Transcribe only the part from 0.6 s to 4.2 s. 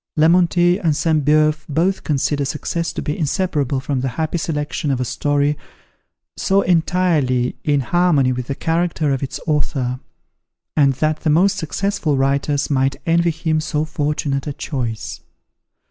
and Sainte Beuve both consider success to be inseparable from the